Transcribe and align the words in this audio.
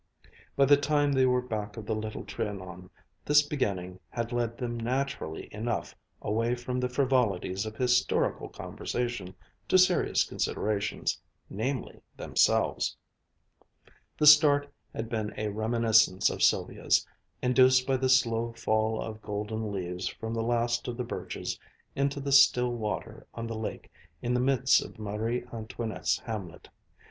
By 0.55 0.65
the 0.65 0.77
time 0.77 1.11
they 1.11 1.27
were 1.27 1.43
back 1.43 1.77
of 1.77 1.85
the 1.85 1.93
Little 1.93 2.23
Trianon, 2.23 2.89
this 3.23 3.43
beginning 3.43 3.99
had 4.09 4.31
led 4.31 4.57
them 4.57 4.75
naturally 4.75 5.47
enough 5.53 5.95
away 6.23 6.55
from 6.55 6.79
the 6.79 6.89
frivolities 6.89 7.67
of 7.67 7.75
historical 7.75 8.49
conversation 8.49 9.35
to 9.67 9.77
serious 9.77 10.23
considerations, 10.23 11.21
namely 11.51 12.01
themselves. 12.17 12.97
The 14.17 14.25
start 14.25 14.73
had 14.91 15.07
been 15.07 15.35
a 15.37 15.49
reminiscence 15.49 16.31
of 16.31 16.41
Sylvia's, 16.41 17.05
induced 17.43 17.85
by 17.85 17.95
the 17.97 18.09
slow 18.09 18.53
fall 18.53 18.99
of 18.99 19.21
golden 19.21 19.71
leaves 19.71 20.07
from 20.07 20.33
the 20.33 20.41
last 20.41 20.87
of 20.87 20.97
the 20.97 21.03
birches 21.03 21.59
into 21.95 22.19
the 22.19 22.31
still 22.31 22.71
water 22.73 23.27
of 23.35 23.47
the 23.47 23.55
lake 23.55 23.91
in 24.19 24.33
the 24.33 24.39
midst 24.39 24.83
of 24.83 24.97
Marie 24.97 25.45
Antoinette's 25.53 26.17
hamlet. 26.21 26.69